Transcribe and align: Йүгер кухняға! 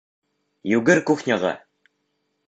Йүгер 0.69 1.01
кухняға! 1.09 1.51